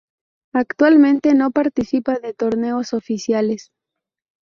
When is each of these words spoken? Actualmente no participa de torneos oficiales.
Actualmente 0.55 1.35
no 1.35 1.51
participa 1.51 2.17
de 2.17 2.33
torneos 2.33 2.93
oficiales. 2.93 3.71